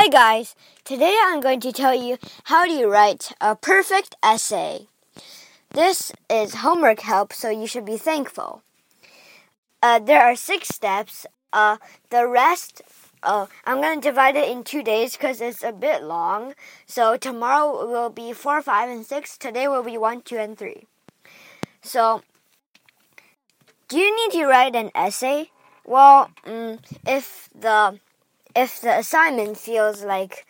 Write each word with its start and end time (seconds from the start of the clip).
Hi 0.00 0.06
guys, 0.06 0.54
today 0.84 1.18
I'm 1.24 1.40
going 1.40 1.58
to 1.58 1.72
tell 1.72 1.92
you 1.92 2.18
how 2.44 2.64
do 2.64 2.70
you 2.70 2.88
write 2.88 3.32
a 3.40 3.56
perfect 3.56 4.14
essay. 4.22 4.86
This 5.70 6.12
is 6.30 6.62
homework 6.62 7.00
help, 7.00 7.32
so 7.32 7.50
you 7.50 7.66
should 7.66 7.84
be 7.84 7.96
thankful. 7.96 8.62
Uh, 9.82 9.98
there 9.98 10.22
are 10.22 10.36
six 10.36 10.68
steps. 10.68 11.26
Uh, 11.52 11.78
the 12.10 12.28
rest, 12.28 12.80
uh, 13.24 13.46
I'm 13.64 13.80
going 13.80 14.00
to 14.00 14.08
divide 14.08 14.36
it 14.36 14.48
in 14.48 14.62
two 14.62 14.84
days 14.84 15.16
because 15.16 15.40
it's 15.40 15.64
a 15.64 15.72
bit 15.72 16.04
long. 16.04 16.54
So 16.86 17.16
tomorrow 17.16 17.84
will 17.84 18.10
be 18.10 18.32
four, 18.32 18.62
five, 18.62 18.88
and 18.88 19.04
six. 19.04 19.36
Today 19.36 19.66
will 19.66 19.82
be 19.82 19.98
one, 19.98 20.22
two, 20.22 20.38
and 20.38 20.56
three. 20.56 20.86
So, 21.82 22.22
do 23.88 23.98
you 23.98 24.14
need 24.14 24.38
to 24.38 24.46
write 24.46 24.76
an 24.76 24.92
essay? 24.94 25.50
Well, 25.84 26.30
mm, 26.46 26.78
if 27.04 27.50
the 27.52 27.98
if 28.54 28.80
the 28.80 28.98
assignment 28.98 29.56
feels 29.56 30.04
like 30.04 30.46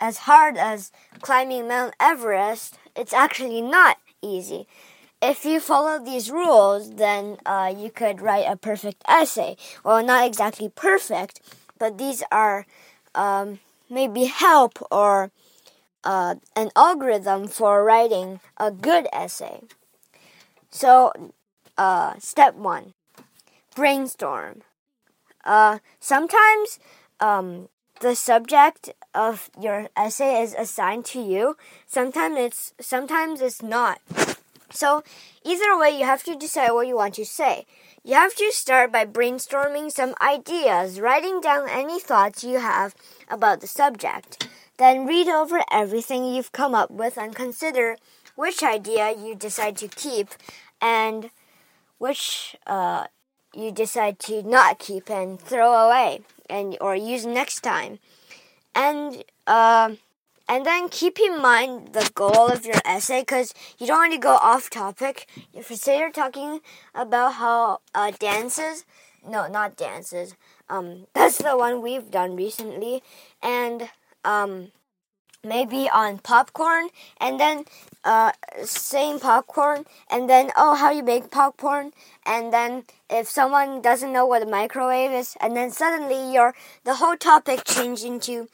as 0.00 0.18
hard 0.18 0.56
as 0.56 0.92
climbing 1.20 1.68
Mount 1.68 1.94
Everest, 2.00 2.78
it's 2.94 3.12
actually 3.12 3.62
not 3.62 3.98
easy. 4.22 4.66
If 5.22 5.44
you 5.44 5.60
follow 5.60 6.02
these 6.02 6.30
rules, 6.30 6.96
then 6.96 7.38
uh, 7.46 7.72
you 7.76 7.90
could 7.90 8.20
write 8.20 8.44
a 8.46 8.56
perfect 8.56 9.02
essay. 9.08 9.56
Well, 9.82 10.04
not 10.04 10.26
exactly 10.26 10.68
perfect, 10.68 11.40
but 11.78 11.96
these 11.96 12.22
are 12.30 12.66
um, 13.14 13.60
maybe 13.88 14.24
help 14.24 14.78
or 14.90 15.30
uh, 16.04 16.36
an 16.54 16.70
algorithm 16.76 17.48
for 17.48 17.82
writing 17.82 18.40
a 18.58 18.70
good 18.70 19.08
essay. 19.12 19.62
So, 20.70 21.32
uh, 21.78 22.14
step 22.18 22.54
one 22.54 22.92
brainstorm. 23.74 24.62
Uh, 25.44 25.78
sometimes 26.00 26.78
um, 27.20 27.68
the 28.00 28.14
subject 28.14 28.90
of 29.14 29.50
your 29.58 29.88
essay 29.96 30.42
is 30.42 30.54
assigned 30.54 31.04
to 31.06 31.20
you. 31.20 31.56
Sometimes 31.86 32.36
it's 32.38 32.74
sometimes 32.80 33.40
it's 33.40 33.62
not. 33.62 34.00
So 34.70 35.02
either 35.44 35.78
way, 35.78 35.96
you 35.98 36.04
have 36.04 36.24
to 36.24 36.36
decide 36.36 36.72
what 36.72 36.86
you 36.86 36.96
want 36.96 37.14
to 37.14 37.24
say. 37.24 37.66
You 38.04 38.14
have 38.14 38.34
to 38.34 38.50
start 38.52 38.92
by 38.92 39.06
brainstorming 39.06 39.90
some 39.90 40.14
ideas, 40.20 41.00
writing 41.00 41.40
down 41.40 41.68
any 41.68 41.98
thoughts 41.98 42.44
you 42.44 42.58
have 42.58 42.94
about 43.28 43.60
the 43.60 43.66
subject. 43.66 44.48
Then 44.76 45.06
read 45.06 45.28
over 45.28 45.62
everything 45.70 46.24
you've 46.24 46.52
come 46.52 46.74
up 46.74 46.90
with 46.90 47.16
and 47.16 47.34
consider 47.34 47.96
which 48.34 48.62
idea 48.62 49.14
you 49.16 49.34
decide 49.34 49.76
to 49.78 49.88
keep 49.88 50.28
and 50.80 51.30
which 51.98 52.54
uh, 52.66 53.06
you 53.54 53.72
decide 53.72 54.18
to 54.18 54.42
not 54.42 54.78
keep 54.78 55.08
and 55.08 55.40
throw 55.40 55.72
away 55.72 56.20
and 56.48 56.76
or 56.80 56.94
use 56.96 57.26
next 57.26 57.60
time. 57.60 57.98
And 58.74 59.24
uh, 59.46 59.94
and 60.48 60.64
then 60.64 60.88
keep 60.88 61.18
in 61.18 61.40
mind 61.40 61.92
the 61.92 62.10
goal 62.14 62.48
of 62.48 62.64
your 62.64 62.80
essay 62.84 63.22
because 63.22 63.52
you 63.78 63.86
don't 63.86 63.98
want 63.98 64.12
to 64.12 64.18
go 64.18 64.36
off 64.36 64.70
topic. 64.70 65.26
If 65.52 65.70
you 65.70 65.76
say 65.76 65.98
you're 65.98 66.12
talking 66.12 66.60
about 66.94 67.34
how 67.34 67.80
uh, 67.94 68.12
dances, 68.12 68.84
no, 69.26 69.48
not 69.48 69.76
dances. 69.76 70.34
Um, 70.68 71.06
that's 71.14 71.38
the 71.38 71.56
one 71.56 71.82
we've 71.82 72.10
done 72.10 72.36
recently, 72.36 73.02
and 73.42 73.88
um, 74.24 74.72
maybe 75.46 75.88
on 75.88 76.18
popcorn, 76.18 76.88
and 77.20 77.40
then 77.40 77.64
uh, 78.04 78.32
popcorn, 79.20 79.84
and 80.10 80.28
then 80.28 80.50
oh, 80.56 80.74
how 80.74 80.90
you 80.90 81.02
make 81.02 81.30
popcorn, 81.30 81.92
and 82.24 82.52
then 82.52 82.84
if 83.08 83.28
someone 83.28 83.80
doesn't 83.80 84.12
know 84.12 84.26
what 84.26 84.42
a 84.42 84.46
microwave 84.46 85.12
is, 85.12 85.36
and 85.40 85.56
then 85.56 85.70
suddenly 85.70 86.32
your 86.32 86.54
the 86.84 86.96
whole 86.96 87.16
topic 87.16 87.64
changed 87.64 88.04
into 88.04 88.48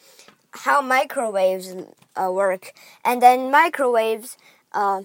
how 0.65 0.81
microwaves 0.81 1.75
uh, 2.17 2.31
work, 2.31 2.73
and 3.05 3.23
then 3.23 3.51
microwaves. 3.51 4.37
Uh, 4.73 5.03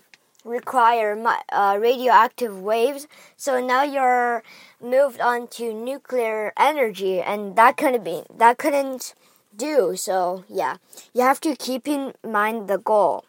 require 0.47 1.21
uh, 1.51 1.77
radioactive 1.79 2.61
waves. 2.61 3.07
So 3.35 3.59
now 3.59 3.83
you're 3.83 4.43
moved 4.81 5.19
on 5.19 5.47
to 5.59 5.73
nuclear 5.73 6.53
energy, 6.57 7.19
and 7.19 7.55
that 7.57 7.75
couldn't 7.75 8.05
be 8.05 8.23
that 8.37 8.57
couldn't 8.57 9.13
do. 9.55 9.95
So, 9.95 10.45
yeah, 10.49 10.77
you 11.13 11.21
have 11.21 11.39
to 11.41 11.55
keep 11.55 11.87
in 11.87 12.13
mind 12.23 12.67
the 12.67 12.77
goal. 12.77 13.25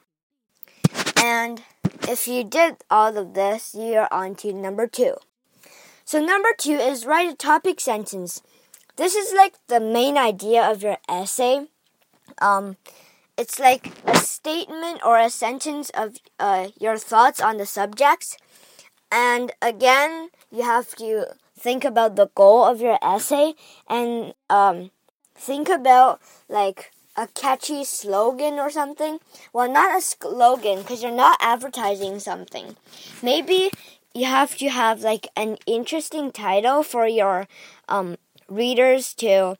And 1.16 1.62
if 2.08 2.28
you 2.28 2.44
did 2.44 2.76
all 2.90 3.16
of 3.16 3.34
this, 3.34 3.74
you're 3.74 4.12
on 4.12 4.34
to 4.36 4.52
number 4.52 4.86
two. 4.86 5.16
So, 6.04 6.20
number 6.24 6.50
two 6.56 6.72
is 6.74 7.04
write 7.04 7.32
a 7.32 7.36
topic 7.36 7.80
sentence. 7.80 8.42
This 8.96 9.14
is 9.14 9.32
like 9.34 9.54
the 9.68 9.80
main 9.80 10.16
idea 10.16 10.68
of 10.68 10.82
your 10.82 10.96
essay. 11.08 11.66
Um, 12.40 12.76
it's 13.36 13.58
like 13.60 13.92
a 14.06 14.16
statement 14.16 15.00
or 15.04 15.18
a 15.18 15.30
sentence 15.30 15.90
of 15.90 16.16
uh, 16.40 16.68
your 16.80 16.98
thoughts 16.98 17.40
on 17.40 17.56
the 17.58 17.66
subjects. 17.66 18.36
And 19.12 19.52
again, 19.62 20.30
you 20.50 20.64
have 20.64 20.94
to 20.96 21.26
think 21.58 21.84
about 21.84 22.16
the 22.16 22.28
goal 22.34 22.64
of 22.64 22.80
your 22.80 22.98
essay 23.02 23.54
and 23.88 24.34
um, 24.50 24.90
think 25.38 25.68
about 25.68 26.20
like 26.48 26.92
a 27.16 27.26
catchy 27.28 27.84
slogan 27.84 28.54
or 28.54 28.70
something. 28.70 29.18
Well, 29.52 29.70
not 29.70 29.96
a 29.96 30.00
slogan 30.00 30.78
because 30.78 31.02
you're 31.02 31.12
not 31.12 31.38
advertising 31.40 32.20
something. 32.20 32.76
Maybe 33.22 33.70
you 34.14 34.26
have 34.26 34.56
to 34.56 34.68
have 34.68 35.02
like 35.02 35.28
an 35.36 35.56
interesting 35.66 36.30
title 36.30 36.82
for 36.82 37.06
your 37.06 37.48
um, 37.88 38.16
readers 38.48 39.14
to 39.14 39.56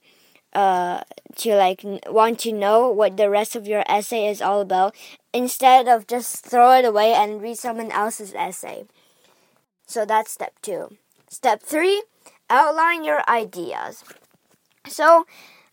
uh, 0.53 1.03
to 1.37 1.55
like 1.55 1.83
want 2.06 2.38
to 2.41 2.53
know 2.53 2.88
what 2.91 3.17
the 3.17 3.31
rest 3.31 3.55
of 3.55 3.67
your 3.67 3.84
essay 3.88 4.28
is 4.28 4.41
all 4.41 4.61
about 4.61 4.94
instead 5.33 5.88
of 5.88 6.06
just 6.06 6.44
throw 6.44 6.72
it 6.78 6.84
away 6.84 7.12
and 7.12 7.43
read 7.43 7.59
someone 7.59 7.91
else's 7.91 8.34
essay. 8.34 8.87
So 9.87 10.05
that's 10.05 10.33
step 10.33 10.55
two. 10.62 10.97
Step 11.28 11.62
three, 11.62 12.03
outline 12.49 13.05
your 13.05 13.22
ideas. 13.28 14.03
So 14.87 15.27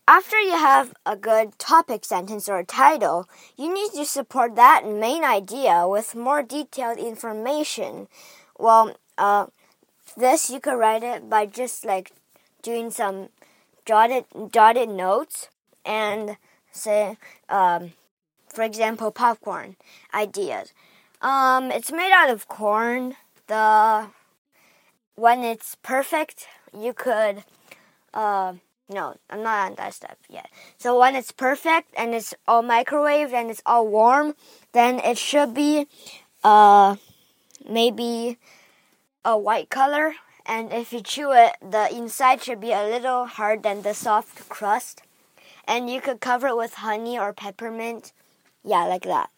after 0.08 0.38
you 0.38 0.52
have 0.52 0.94
a 1.04 1.16
good 1.16 1.58
topic 1.58 2.04
sentence 2.04 2.48
or 2.48 2.62
title, 2.62 3.28
you 3.56 3.72
need 3.72 3.90
to 3.92 4.04
support 4.04 4.54
that 4.54 4.86
main 4.86 5.24
idea 5.24 5.86
with 5.88 6.14
more 6.14 6.42
detailed 6.42 6.98
information. 6.98 8.06
Well, 8.58 8.96
uh, 9.18 9.46
this 10.16 10.48
you 10.48 10.60
could 10.60 10.78
write 10.78 11.02
it 11.02 11.28
by 11.28 11.46
just 11.46 11.84
like 11.84 12.12
doing 12.62 12.90
some 12.90 13.30
jotted 13.84 14.24
jotted 14.52 14.88
notes 14.88 15.48
and 15.84 16.36
say, 16.70 17.16
um, 17.48 17.92
for 18.48 18.62
example, 18.62 19.10
popcorn 19.10 19.76
ideas. 20.14 20.72
Um, 21.20 21.70
it's 21.70 21.90
made 21.90 22.12
out 22.12 22.30
of 22.30 22.48
corn. 22.48 23.16
The 23.48 24.08
when 25.16 25.42
it's 25.42 25.74
perfect, 25.82 26.46
you 26.72 26.92
could. 26.92 27.42
Uh, 28.14 28.54
no, 28.88 29.16
I'm 29.30 29.42
not 29.42 29.70
on 29.70 29.74
that 29.76 29.94
step 29.94 30.18
yet. 30.28 30.48
So 30.78 30.98
when 30.98 31.16
it's 31.16 31.32
perfect 31.32 31.92
and 31.96 32.14
it's 32.14 32.34
all 32.46 32.62
microwave 32.62 33.32
and 33.32 33.50
it's 33.50 33.62
all 33.66 33.86
warm, 33.86 34.34
then 34.72 34.98
it 35.00 35.18
should 35.18 35.54
be 35.54 35.86
uh 36.44 36.96
maybe 37.68 38.38
a 39.24 39.36
white 39.36 39.70
color. 39.70 40.14
And 40.44 40.72
if 40.72 40.92
you 40.92 41.00
chew 41.00 41.32
it, 41.32 41.56
the 41.60 41.92
inside 41.92 42.42
should 42.42 42.60
be 42.60 42.70
a 42.70 42.86
little 42.86 43.26
hard 43.26 43.64
than 43.64 43.82
the 43.82 43.94
soft 43.94 44.48
crust. 44.48 45.02
And 45.66 45.90
you 45.90 46.00
could 46.00 46.20
cover 46.20 46.48
it 46.48 46.56
with 46.56 46.74
honey 46.74 47.18
or 47.18 47.32
peppermint. 47.32 48.12
Yeah, 48.62 48.84
like 48.84 49.02
that. 49.02 49.30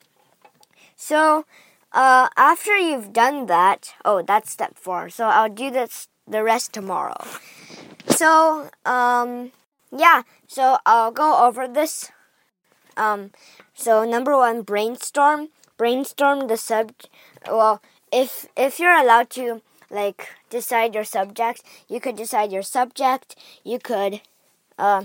So 0.94 1.47
uh, 1.92 2.28
after 2.37 2.76
you've 2.76 3.14
done 3.14 3.47
that, 3.47 3.94
oh, 4.04 4.20
that's 4.20 4.50
step 4.50 4.76
four. 4.76 5.08
So 5.08 5.25
I'll 5.26 5.48
do 5.48 5.70
this 5.70 6.08
the 6.26 6.44
rest 6.44 6.75
tomorrow. 6.75 7.25
So, 8.10 8.70
um, 8.84 9.52
yeah, 9.91 10.22
so 10.46 10.78
I'll 10.84 11.12
go 11.12 11.46
over 11.46 11.69
this. 11.69 12.10
Um, 12.96 13.31
so 13.75 14.05
number 14.05 14.37
one, 14.37 14.62
brainstorm. 14.62 15.49
Brainstorm 15.76 16.49
the 16.49 16.56
subject. 16.56 17.08
Well, 17.46 17.81
if 18.12 18.46
if 18.56 18.81
you're 18.81 18.99
allowed 18.99 19.31
to 19.31 19.62
like 19.90 20.28
decide 20.50 20.94
your 20.94 21.05
subject, 21.05 21.62
you 21.88 22.00
could 22.00 22.16
decide 22.16 22.50
your 22.50 22.62
subject. 22.62 23.37
You 23.62 23.78
could 23.78 24.20
uh, 24.76 25.05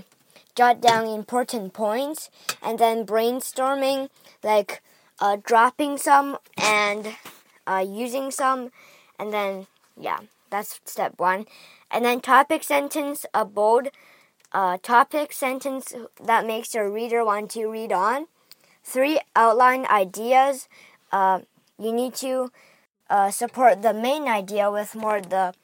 jot 0.56 0.80
down 0.80 1.06
important 1.06 1.72
points, 1.74 2.28
and 2.60 2.78
then 2.78 3.06
brainstorming 3.06 4.10
like 4.42 4.82
uh, 5.20 5.36
dropping 5.44 5.96
some 5.96 6.38
and 6.58 7.14
uh, 7.68 7.84
using 7.86 8.32
some, 8.32 8.72
and 9.18 9.32
then 9.32 9.68
yeah. 9.96 10.18
That's 10.50 10.80
step 10.84 11.14
one. 11.18 11.46
And 11.90 12.04
then 12.04 12.20
topic 12.20 12.62
sentence, 12.64 13.26
a 13.34 13.44
bold 13.44 13.88
uh, 14.52 14.78
topic 14.82 15.32
sentence 15.32 15.94
that 16.22 16.46
makes 16.46 16.74
your 16.74 16.90
reader 16.90 17.24
want 17.24 17.50
to 17.52 17.66
read 17.66 17.92
on. 17.92 18.26
Three, 18.82 19.20
outline 19.34 19.86
ideas. 19.86 20.68
Uh, 21.10 21.40
you 21.78 21.92
need 21.92 22.14
to 22.16 22.50
uh, 23.10 23.30
support 23.30 23.82
the 23.82 23.94
main 23.94 24.28
idea 24.28 24.70
with 24.70 24.94
more 24.94 25.20
the 25.20 25.54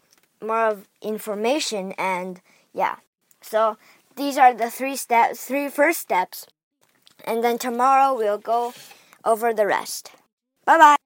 more 0.42 0.66
of 0.68 0.88
information 1.02 1.92
and 1.98 2.40
yeah. 2.72 2.96
So 3.40 3.76
these 4.16 4.38
are 4.38 4.54
the 4.54 4.70
three 4.70 4.96
steps, 4.96 5.44
three 5.44 5.68
first 5.68 6.00
steps 6.00 6.46
and 7.24 7.44
then 7.44 7.58
tomorrow 7.58 8.14
we'll 8.14 8.38
go 8.38 8.72
over 9.24 9.52
the 9.52 9.66
rest. 9.66 10.12
Bye 10.64 10.78
bye. 10.78 10.99